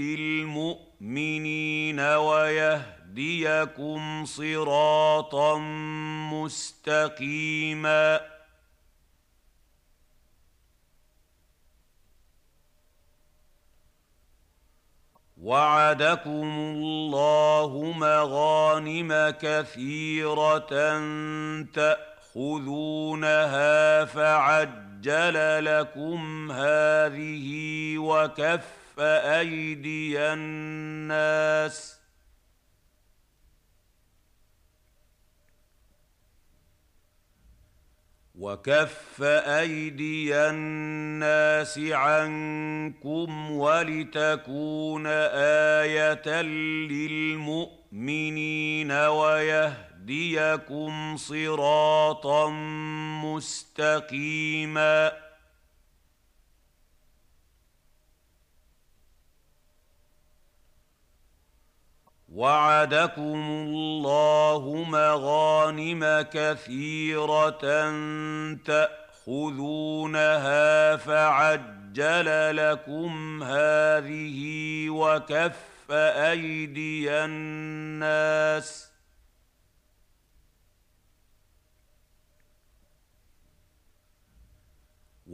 للمؤمنين 0.00 1.20
ويهدي 2.00 3.03
ليهديكم 3.14 4.24
صراطا 4.24 5.58
مستقيما. 6.32 8.20
وعدكم 15.42 16.48
الله 16.58 17.92
مغانم 17.96 19.34
كثيرة 19.40 20.98
تأخذونها 22.34 23.24
فعجل 24.04 25.64
لكم 25.64 26.52
هذه 26.52 27.48
وكف 27.98 29.00
أيدي 29.00 30.18
الناس 30.18 32.03
وكف 38.38 39.22
ايدي 39.22 40.36
الناس 40.36 41.78
عنكم 41.78 43.50
ولتكون 43.50 45.06
إيه 45.06 46.42
للمؤمنين 47.22 48.92
ويهديكم 48.92 50.46
صراطا 51.16 52.50
مستقيما 53.24 55.12
وعدكم 62.34 63.46
الله 63.50 64.84
مغانم 64.88 66.26
كثيرة 66.32 67.60
تأخذونها 69.26 70.96
فعجل 70.96 72.56
لكم 72.56 73.42
هذه 73.42 74.40
وكف 74.90 75.90
أيدي 75.90 77.10
الناس 77.10 78.93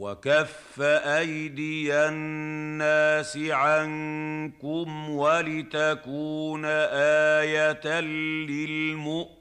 وكف 0.01 0.81
ايدي 0.81 1.93
الناس 1.93 3.37
عنكم 3.37 5.09
ولتكون 5.09 6.65
إيه 6.65 7.99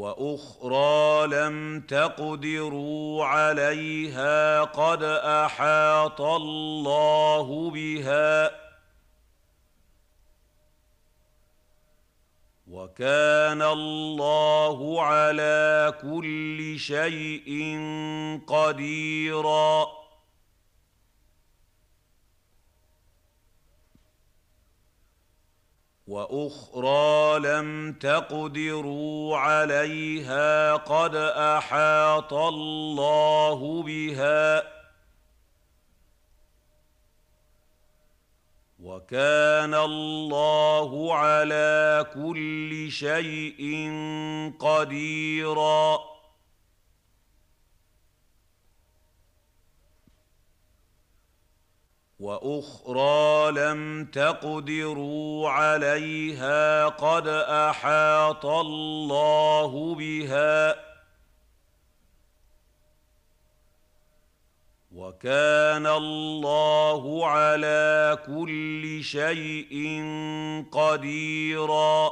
وأخرى 0.00 1.26
لم 1.26 1.80
تقدروا 1.80 3.24
عليها 3.24 4.62
قد 4.64 5.02
أحاط 5.02 6.20
الله 6.20 7.70
بها 7.70 8.50
وكان 12.70 13.62
الله 13.62 15.02
على 15.02 15.94
كل 16.02 16.78
شيء 16.78 17.78
قديرا 18.46 19.99
وأخرى 26.10 27.38
لم 27.38 27.92
تقدروا 27.92 29.36
عليها 29.38 30.76
قد 30.76 31.14
أحاط 31.16 32.32
الله 32.34 33.82
بها 33.82 34.62
وكان 38.82 39.74
الله 39.74 41.14
على 41.14 42.06
كل 42.14 42.90
شيء 42.90 43.62
قديرا 44.58 45.98
وأخرى 52.20 53.50
لم 53.52 54.04
تقدروا 54.04 55.50
عليها 55.50 56.88
قد 56.88 57.28
أحاط 57.28 58.46
الله 58.46 59.94
بها 59.94 60.74
وكان 64.94 65.86
الله 65.86 67.26
على 67.26 68.18
كل 68.26 69.00
شيء 69.04 70.02
قديرا 70.72 72.10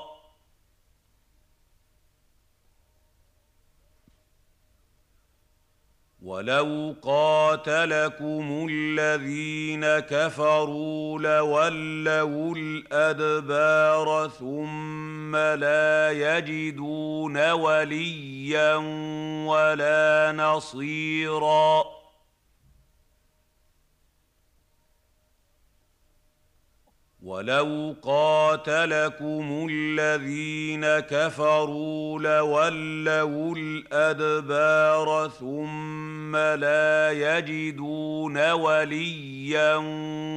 ولو 6.29 6.95
قاتلكم 7.03 8.66
الذين 8.70 9.87
كفروا 9.99 11.18
لولوا 11.20 12.55
الادبار 12.57 14.31
ثم 14.39 15.37
لا 15.37 16.11
يجدون 16.11 17.51
وليا 17.51 18.74
ولا 19.47 20.33
نصيرا 20.37 21.97
ولو 27.22 27.96
قاتلكم 28.02 29.66
الذين 29.70 30.86
كفروا 30.86 32.20
لولوا 32.20 33.54
الادبار 33.56 35.30
ثم 35.40 36.36
لا 36.36 37.10
يجدون 37.12 38.50
وليا 38.52 39.76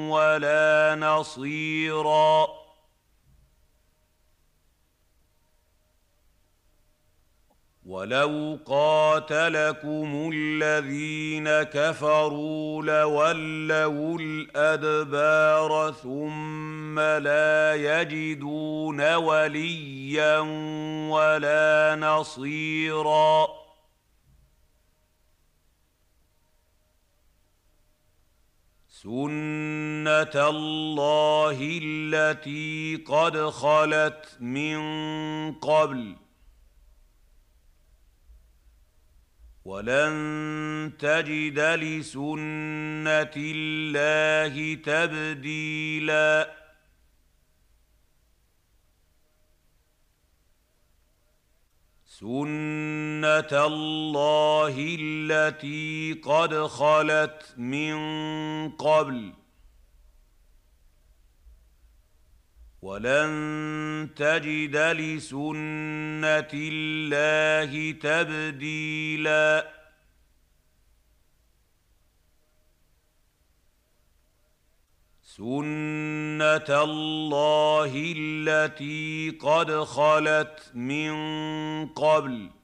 ولا 0.09 0.95
نصيرا 0.99 2.61
ولو 7.92 8.60
قاتلكم 8.66 10.32
الذين 10.34 11.50
كفروا 11.64 12.84
لولوا 12.84 14.18
الادبار 14.22 15.92
ثم 15.92 17.00
لا 17.00 17.76
يجدون 17.76 19.16
وليا 19.16 20.39
ولا 21.10 21.96
نصيرا 22.00 23.48
سنه 28.89 30.50
الله 30.50 31.80
التي 31.84 33.04
قد 33.08 33.38
خلت 33.50 34.38
من 34.39 34.82
قبل 35.54 36.16
ولن 39.66 40.91
تجد 40.99 41.59
لسنة 41.59 43.36
الله 43.38 44.76
تبديلا. 44.76 46.62
سنة 52.05 53.66
الله 53.66 54.76
التي 54.99 56.22
قد 56.24 56.53
خلت 56.53 57.53
من 57.57 57.95
قبل 58.70 59.41
ولن 62.82 64.09
تجد 64.15 64.75
لسنة 64.75 66.51
الله 66.53 67.91
تبديلا. 67.91 69.71
سنة 75.23 76.84
الله 76.84 78.13
التي 78.17 79.29
قد 79.29 79.71
خلت 79.71 80.71
من 80.73 81.13
قبل 81.88 82.61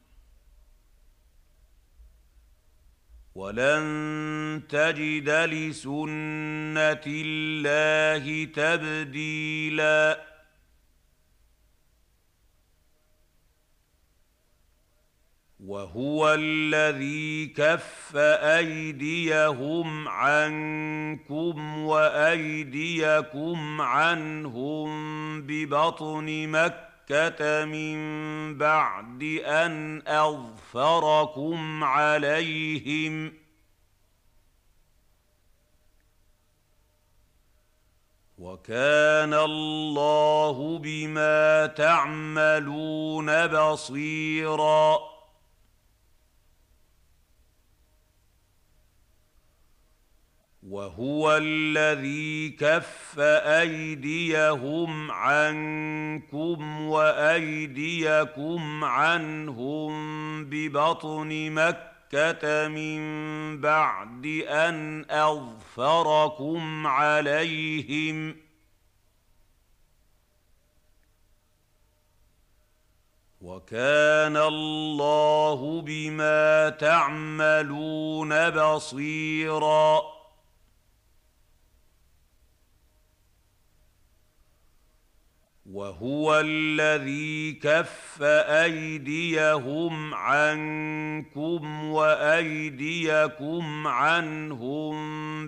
ولن 3.38 4.64
تجد 4.70 5.30
لسنة 5.30 7.06
الله 7.08 8.46
تبديلا. 8.46 10.28
وهو 15.60 16.34
الذي 16.34 17.48
كف 17.48 18.16
أيديهم 18.16 20.08
عنكم 20.08 21.78
وأيديكم 21.78 23.58
عنهم 23.82 24.88
ببطن 25.42 26.48
مكة 26.48 26.87
مكة 27.10 27.66
من 27.66 28.58
بعد 28.58 29.24
أن 29.45 30.01
أظفركم 30.08 31.84
عليهم. 31.84 33.34
وكان 38.38 39.34
الله 39.34 40.80
بما 40.80 41.66
تعملون 41.66 43.47
بصيراً. 43.47 45.16
وهو 50.70 51.38
الذي 51.38 52.49
كف 52.49 53.20
أيديهم 53.20 55.11
عنكم 55.11 56.82
وأيديكم 56.82 58.84
عنهم 58.84 59.91
ببطن 60.45 61.51
مكة 61.51 62.68
من 62.68 63.01
بعد 63.61 64.26
أن 64.47 65.05
أظفركم 65.09 66.88
عليهم 66.88 68.36
وكان 73.41 74.38
الله 74.38 75.82
بما 75.82 76.70
تعملون 76.70 78.49
بصيراً 78.49 80.16
وهو 85.72 86.39
الذي 86.39 87.53
كف 87.53 88.22
أيديهم 88.22 90.13
عنكم 90.13 91.84
وأيديكم 91.84 93.88
عنهم 93.88 94.97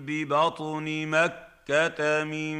ببطن 0.00 1.06
مكة 1.06 2.24
من 2.24 2.56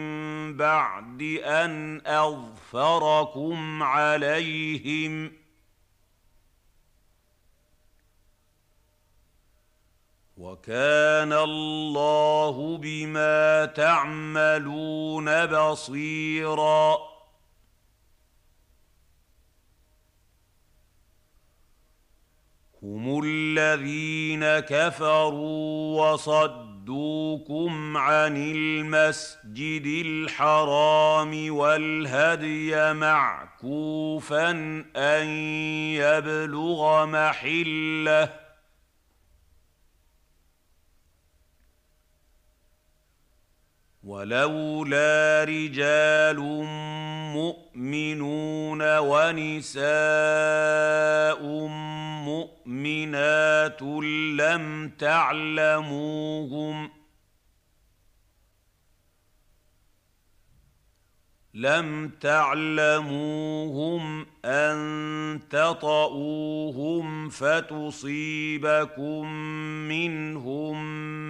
بعد 0.57 1.23
أن 1.45 2.03
أظفركم 2.07 3.83
عليهم 3.83 5.33
وكان 10.37 11.33
الله 11.33 12.79
بما 12.79 13.65
تعملون 13.65 15.47
بصيراً 15.47 17.20
هم 22.83 23.21
الذين 23.25 24.45
كفروا 24.59 26.13
وصدوكم 26.13 27.97
عن 27.97 28.37
المسجد 28.37 30.07
الحرام 30.07 31.55
والهدي 31.57 32.93
معكوفا 32.93 34.51
أن 34.97 35.29
يبلغ 35.95 37.07
محلة 37.07 38.50
ولولا 44.11 45.45
رجال 45.45 46.41
مؤمنون 47.39 48.99
ونساء 48.99 49.83
مؤمنات 52.27 53.83
لم 54.43 54.89
تعلموهم 54.99 56.91
لم 61.55 62.11
تعلموهم 62.21 64.03
أن 64.45 65.41
تطئوهم 65.51 67.29
فتصيبكم 67.29 69.33
منهم 69.89 70.79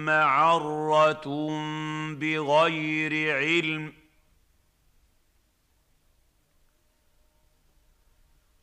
معرة 0.05 1.25
بغير 2.13 3.37
علم 3.37 3.93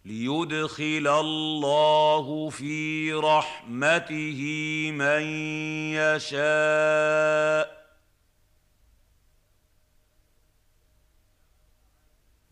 ليدخل 0.04 1.06
الله 1.20 2.50
في 2.50 3.12
رحمته 3.12 4.40
من 4.94 5.22
يشاء. 5.94 7.77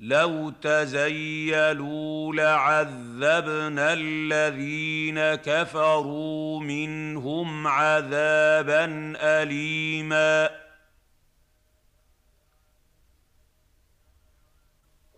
لو 0.07 0.51
تزيلوا 0.51 2.35
لعذبنا 2.35 3.93
الذين 3.93 5.35
كفروا 5.35 6.61
منهم 6.61 7.67
عذابا 7.67 8.85
اليما 9.17 10.51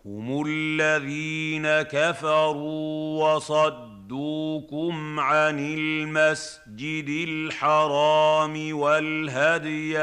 هم 0.04 0.44
الذين 0.46 1.82
كفروا 1.82 3.24
وصدوكم 3.24 5.20
عن 5.20 5.58
المسجد 5.58 7.28
الحرام 7.28 8.78
والهدي 8.78 9.98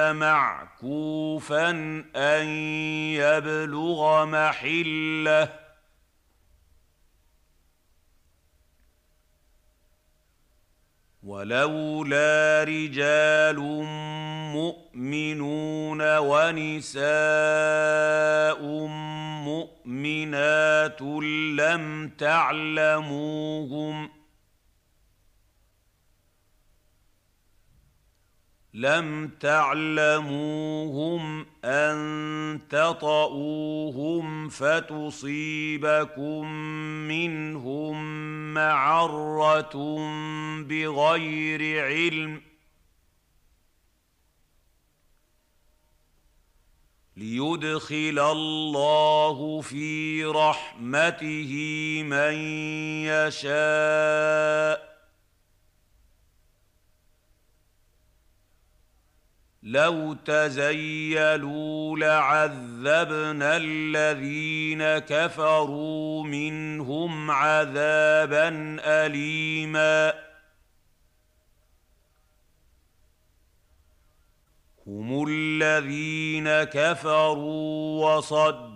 معكوفا 0.86 1.70
ان 2.16 2.48
يبلغ 3.18 4.26
محله 4.26 5.50
ولولا 11.24 12.64
رجال 12.64 13.60
مؤمنون 14.54 16.18
ونساء 16.18 17.06
مؤمنات 19.46 21.02
لم 21.02 22.10
تعلموهم 22.18 24.10
لم 28.76 29.32
تعلموهم 29.40 31.46
أن 31.66 32.60
تطئوهم 32.70 34.50
فتصيبكم 34.50 36.52
منهم 37.08 37.96
معرة 38.54 39.98
بغير 40.62 41.86
علم. 41.86 42.42
ليدخل 47.18 48.20
الله 48.20 49.62
في 49.62 50.26
رحمته 50.26 51.54
من 52.04 52.34
يشاء. 53.08 54.95
لو 59.66 60.14
تزيلوا 60.14 61.98
لعذبنا 61.98 63.58
الذين 63.58 64.84
كفروا 64.98 66.24
منهم 66.24 67.32
عذابا 67.32 68.48
اليما 68.80 70.14
هم 74.88 75.26
الذين 75.30 76.64
كفروا 76.64 78.06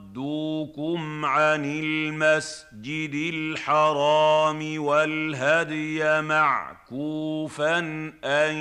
وصدوكم 0.10 1.26
عن 1.26 1.66
المسجد 1.66 3.34
الحرام 3.34 4.84
والهدي 4.84 6.22
معكوفا 6.22 7.80
أن 8.24 8.56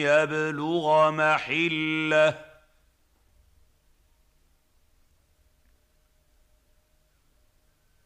يبلغ 0.00 1.10
محلة 1.10 2.38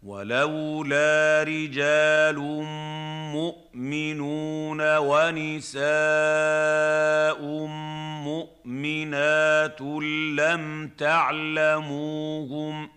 ولولا 0.03 1.43
رجال 1.43 2.39
مؤمنون 3.37 4.97
ونساء 4.97 5.81
مؤمنات 8.25 9.81
لم 10.37 10.91
تعلموهم 10.99 12.91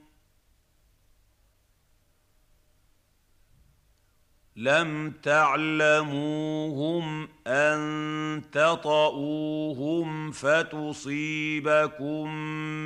لم 4.56 5.14
تعلموهم 5.24 7.28
أن 7.48 8.42
تطئوهم 8.52 10.32
فتصيبكم 10.32 12.34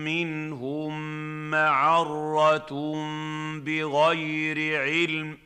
منهم 0.03 1.01
معرة 1.51 2.95
بغير 3.59 4.82
علم 4.82 5.38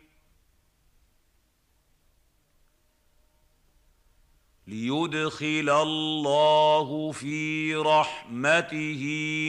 ليدخل 4.67 5.69
الله 5.69 7.11
في 7.11 7.75
رحمته 7.75 9.03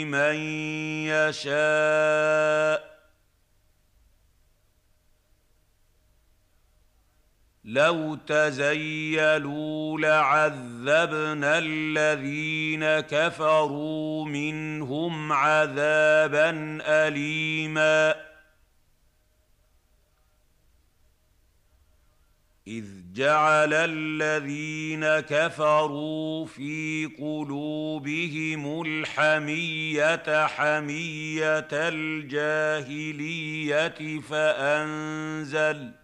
من 0.05 0.37
يشاء 1.07 2.92
لو 7.65 8.15
تزيلوا 8.15 10.01
لعذبنا 10.01 11.59
الذين 11.59 13.01
كفروا 13.01 14.25
منهم 14.25 15.33
عذابا 15.33 16.51
اليما 16.83 18.15
اذ 22.67 22.85
جعل 23.13 23.75
الذين 23.75 25.07
كفروا 25.21 26.47
في 26.47 27.07
قلوبهم 27.19 28.83
الحميه 28.83 30.47
حميه 30.47 31.69
الجاهليه 31.73 33.41
فانزل 34.21 36.02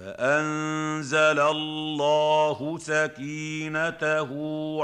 فأنزل 0.00 1.40
الله 1.40 2.78
سكينته 2.78 4.30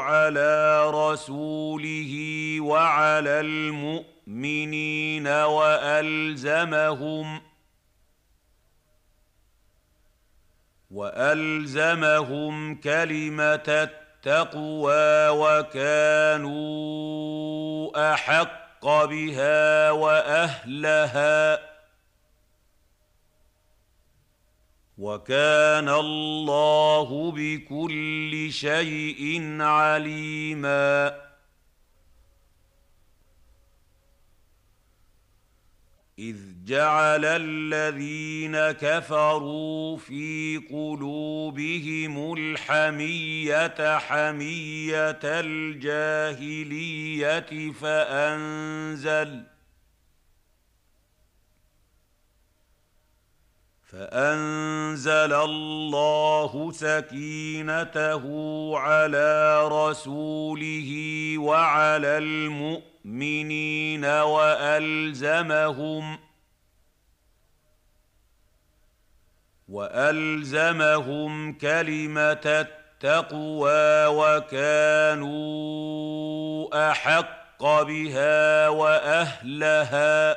على 0.00 0.90
رسوله 0.90 2.12
وعلى 2.60 3.40
المؤمنين 3.40 5.26
وألزمهم 5.28 7.00
وألزمهم 10.90 12.74
كلمة 12.74 13.88
التقوى 14.26 15.28
وكانوا 15.28 16.56
أحق 18.14 18.86
بها 19.04 19.90
وأهلها 19.90 21.75
وكان 24.98 25.88
الله 25.88 27.32
بكل 27.32 28.48
شيء 28.52 29.56
عليما. 29.60 31.26
إذ 36.18 36.36
جعل 36.64 37.24
الذين 37.24 38.56
كفروا 38.56 39.96
في 39.96 40.56
قلوبهم 40.70 42.32
الحمية 42.32 43.98
حمية 43.98 45.20
الجاهلية 45.24 46.72
فأنزل 47.72 49.55
فأنزل 53.96 55.32
الله 55.32 56.72
سكينته 56.72 58.22
على 58.78 59.68
رسوله 59.68 60.90
وعلى 61.38 62.18
المؤمنين 62.18 64.04
وألزمهم 64.04 65.78
وألزمهم 69.68 71.52
كلمة 71.52 72.66
التقوى 73.00 74.06
وكانوا 74.06 75.36
أحق 76.90 77.62
بها 77.62 78.68
وأهلها 78.68 80.36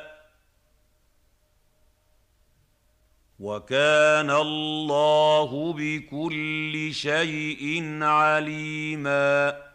وكان 3.40 4.30
الله 4.30 5.72
بكل 5.72 6.90
شيء 6.92 7.98
عليما. 8.02 9.70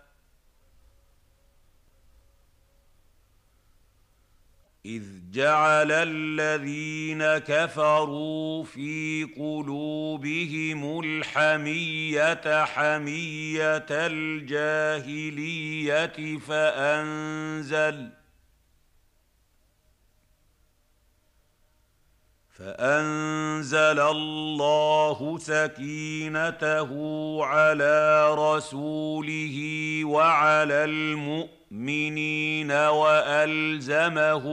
إذ 4.86 5.04
جعل 5.32 5.92
الذين 5.92 7.24
كفروا 7.38 8.64
في 8.64 9.24
قلوبهم 9.38 11.00
الحمية 11.00 12.66
حمية 12.66 13.86
الجاهلية 13.90 15.38
فأنزل 16.38 18.10
فأنزل 22.56 24.00
الله 24.00 25.38
سكينته 25.38 26.90
على 27.46 28.34
رسوله 28.34 29.58
وعلى 30.06 30.84
المؤمنين 30.84 32.72
وألزمهم 32.72 34.46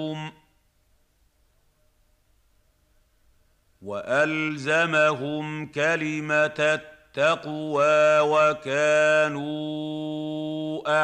وألزمهم 3.83 5.67
كلمة 5.67 6.81
التقوى 7.15 8.21
وكانوا 8.21 9.43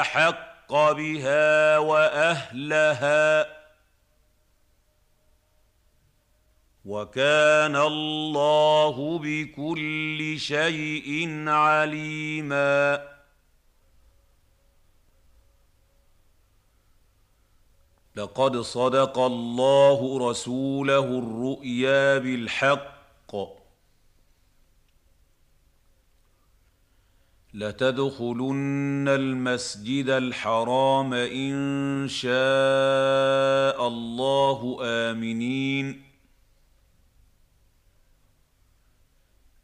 أحق 0.00 0.72
بها 0.72 1.78
وأهلها 1.78 3.57
وكان 6.88 7.76
الله 7.76 9.18
بكل 9.18 10.34
شيء 10.38 11.44
عليما. 11.48 13.08
لقد 18.16 18.56
صدق 18.56 19.18
الله 19.18 20.30
رسوله 20.30 21.04
الرؤيا 21.04 22.18
بالحق. 22.18 23.34
لتدخلن 27.54 29.08
المسجد 29.08 30.08
الحرام 30.08 31.14
إن 31.14 32.08
شاء 32.08 33.88
الله 33.88 34.78
آمنين. 34.82 36.07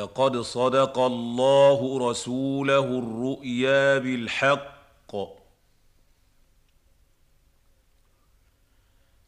لقد 0.00 0.36
صدق 0.36 0.98
الله 0.98 2.10
رسوله 2.10 2.98
الرؤيا 2.98 3.98
بالحق. 3.98 5.16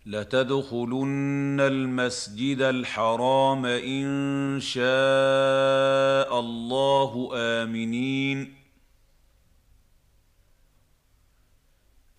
لتدخلن 0.06 1.60
المسجد 1.60 2.60
الحرام 2.62 3.66
إن 3.66 4.60
شاء 4.60 6.40
الله 6.40 7.30
آمنين. 7.34 8.54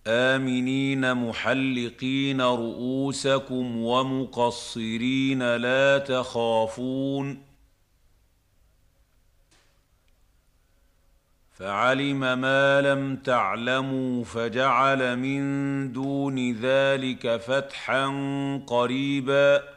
آمنين 0.06 1.14
محلقين 1.14 2.40
رؤوسكم 2.40 3.76
ومقصرين 3.76 5.56
لا 5.56 5.98
تخافون. 5.98 7.53
فعلم 11.54 12.38
ما 12.38 12.80
لم 12.80 13.16
تعلموا 13.16 14.24
فجعل 14.24 15.16
من 15.18 15.92
دون 15.92 16.52
ذلك 16.52 17.36
فتحا 17.36 18.06
قريبا. 18.66 19.74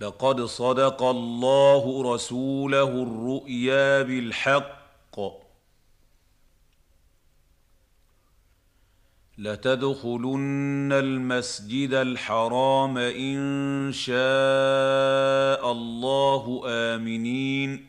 لقد 0.00 0.40
صدق 0.40 1.02
الله 1.02 2.14
رسوله 2.14 3.02
الرؤيا 3.02 4.02
بالحق. 4.02 5.45
لتدخلن 9.38 10.92
المسجد 10.92 11.94
الحرام 11.94 12.98
إن 12.98 13.92
شاء 13.92 15.72
الله 15.72 16.62
آمنين. 16.66 17.86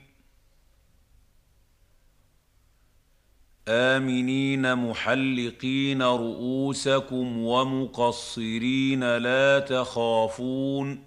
آمنين 3.68 4.76
محلقين 4.76 6.02
رؤوسكم 6.02 7.38
ومقصرين 7.38 9.18
لا 9.18 9.60
تخافون. 9.60 11.07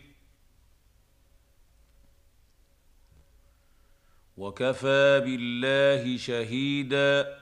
وكفى 4.41 5.21
بالله 5.25 6.17
شهيدا. 6.17 7.37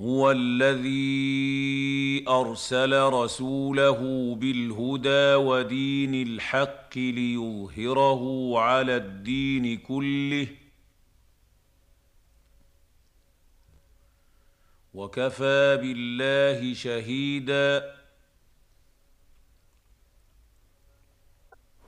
هو 0.00 0.30
الذي 0.30 2.24
أرسل 2.28 3.02
رسوله 3.02 4.00
بالهدى 4.34 5.34
ودين 5.34 6.14
الحق 6.28 6.98
ليظهره 6.98 8.52
على 8.58 8.96
الدين 8.96 9.78
كله. 9.78 10.48
وكفى 14.94 15.78
بالله 15.82 16.74
شهيدا. 16.74 17.96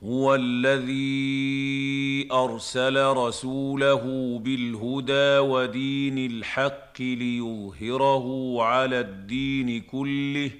هو 0.04 0.34
الذي 0.34 2.28
أرسل 2.32 3.06
رسوله 3.06 4.38
بالهدى 4.38 5.38
ودين 5.38 6.18
الحق 6.18 7.00
ليظهره 7.02 8.56
على 8.62 9.00
الدين 9.00 9.80
كله 9.80 10.50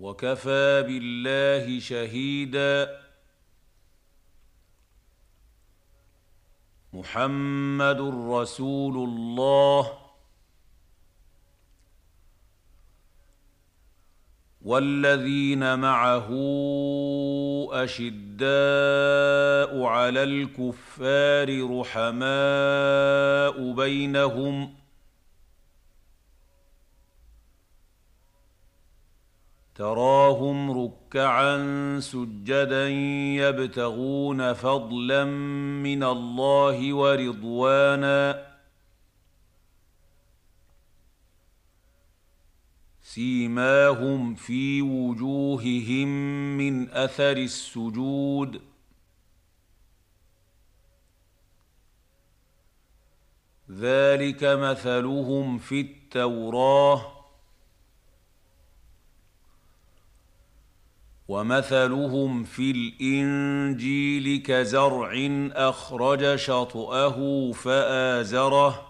وكفى 0.00 0.82
بالله 0.86 1.80
شهيدا 1.80 3.00
محمد 6.92 8.00
رسول 8.30 8.96
الله 8.96 9.99
والذين 14.62 15.78
معه 15.78 16.28
أشداء 17.72 18.40
على 19.82 20.22
الكفار 20.22 21.78
رحماء 21.80 23.72
بينهم 23.72 24.74
تراهم 29.74 30.70
ركعا 30.70 31.56
سجدا 32.00 32.88
يبتغون 33.38 34.52
فضلا 34.52 35.24
من 35.84 36.04
الله 36.04 36.94
ورضوانا 36.94 38.49
سيماهم 43.14 44.34
في 44.34 44.82
وجوههم 44.82 46.08
من 46.56 46.90
أثر 46.90 47.36
السجود. 47.36 48.60
ذلك 53.70 54.44
مثلهم 54.44 55.58
في 55.58 55.80
التوراه. 55.80 57.12
ومثلهم 61.28 62.44
في 62.44 62.70
الإنجيل 62.70 64.42
كزرع 64.42 65.12
أخرج 65.52 66.36
شطأه 66.36 67.52
فآزره. 67.52 68.89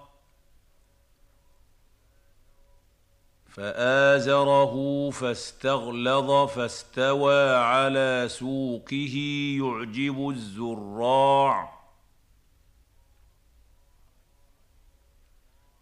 فآزره 3.50 4.74
فاستغلظ 5.10 6.48
فاستوى 6.48 7.54
على 7.54 8.26
سوقه 8.30 9.16
يعجب 9.58 10.28
الزراع 10.28 11.80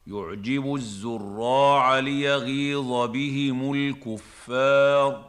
يعجب 0.07 0.75
الزراع 0.75 1.99
ليغيظ 1.99 3.11
بهم 3.11 3.75
الكفار 3.75 5.28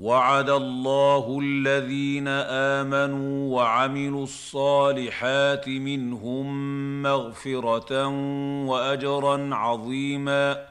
وعد 0.00 0.50
الله 0.50 1.40
الذين 1.42 2.28
آمنوا 2.78 3.56
وعملوا 3.56 4.24
الصالحات 4.24 5.68
منهم 5.68 6.46
مغفرة 7.02 8.06
وأجرا 8.66 9.54
عظيما. 9.54 10.68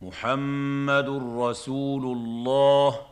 محمد 0.00 1.08
رسول 1.38 2.04
الله. 2.16 3.09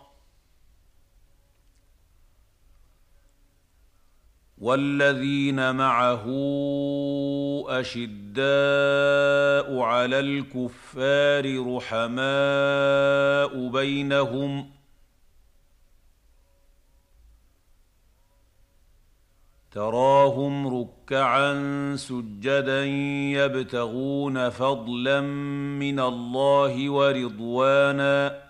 والذين 4.61 5.75
معه 5.75 6.25
أشداء 7.69 8.39
على 9.79 10.21
الكفار 10.21 11.75
رحماء 11.77 13.69
بينهم 13.69 14.71
تراهم 19.71 20.81
ركعا 20.81 21.53
سجدا 21.97 22.85
يبتغون 23.35 24.49
فضلا 24.49 25.21
من 25.81 26.01
الله 26.01 26.91
ورضوانا 26.91 28.48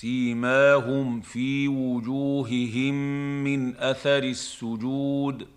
سيماهم 0.00 1.20
في 1.20 1.68
وجوههم 1.68 2.94
من 3.44 3.76
أثر 3.76 4.22
السجود. 4.22 5.48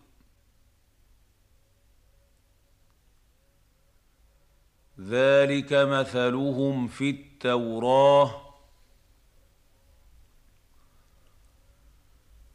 ذلك 4.99 5.73
مثلهم 5.73 6.87
في 6.87 7.09
التوراه. 7.09 8.41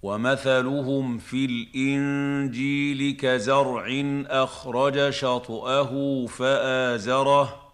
ومثلهم 0.03 1.19
في 1.19 1.45
الإنجيل 1.45 3.17
كزرع 3.17 3.87
أخرج 4.27 5.11
شطأه 5.11 6.27
فآزره. 6.27 7.66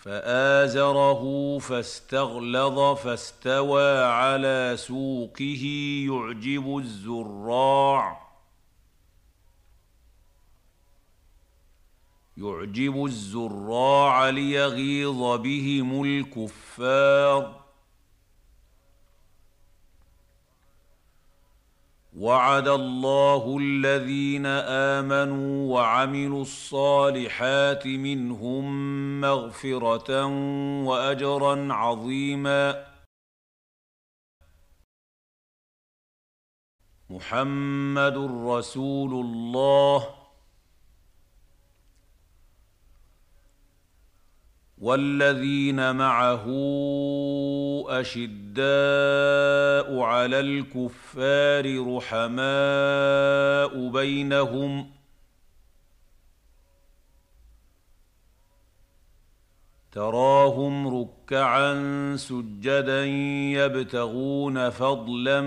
فآزره 0.00 1.58
فاستغلظ 1.58 2.96
فاستوى 2.98 4.04
على 4.04 4.74
سوقه 4.78 5.64
يعجب 6.08 6.78
الزراع. 6.78 8.20
يعجب 12.36 13.04
الزراع 13.04 14.28
ليغيظ 14.28 15.40
بهم 15.40 16.04
الكفار. 16.04 17.59
وعد 22.20 22.68
الله 22.68 23.58
الذين 23.60 24.46
آمنوا 24.46 25.74
وعملوا 25.74 26.42
الصالحات 26.42 27.86
منهم 27.86 28.64
مغفرة 29.20 30.26
وأجرا 30.84 31.72
عظيما. 31.72 32.86
محمد 37.10 38.16
رسول 38.44 39.12
الله. 39.12 40.19
والذين 44.80 45.96
معه 45.96 46.46
أشداء 47.88 48.58
على 50.00 50.40
الكفار 50.40 51.96
رحماء 51.96 53.88
بينهم 53.88 54.90
تراهم 59.92 61.00
ركعا 61.00 61.74
سجدا 62.16 63.04
يبتغون 63.54 64.70
فضلا 64.70 65.40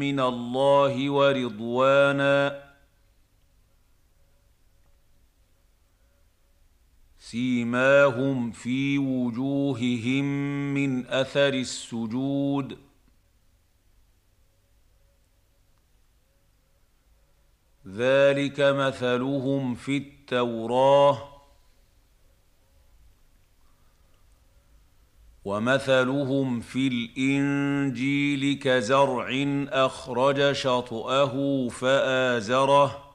من 0.00 0.20
الله 0.20 1.10
ورضوانا 1.10 2.69
سيماهم 7.30 8.50
في 8.50 8.98
وجوههم 8.98 10.24
من 10.74 11.06
أثر 11.06 11.54
السجود. 11.54 12.78
ذلك 17.86 18.60
مثلهم 18.60 19.74
في 19.74 19.96
التوراه 19.96 21.28
ومثلهم 25.44 26.60
في 26.60 26.88
الإنجيل 26.88 28.58
كزرع 28.58 29.28
أخرج 29.72 30.52
شطأه 30.52 31.68
فآزره. 31.68 33.09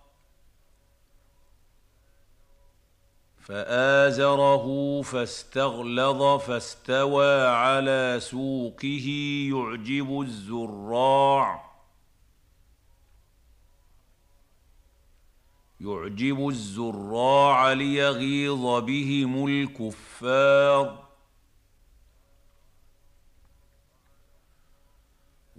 فآزره 3.45 5.01
فاستغلظ 5.01 6.41
فاستوى 6.41 7.47
على 7.47 8.17
سوقه 8.19 9.07
يعجب 9.51 10.21
الزراع. 10.21 11.65
يعجب 15.81 16.47
الزراع 16.47 17.73
ليغيظ 17.73 18.83
بهم 18.83 19.47
الكفار. 19.47 21.05